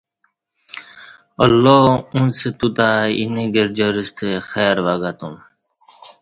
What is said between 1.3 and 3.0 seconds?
اللہ اُݩڅ توتہ